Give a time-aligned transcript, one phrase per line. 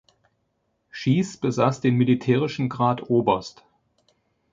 [0.89, 3.63] Schiess besass den militärischen Grad Oberst.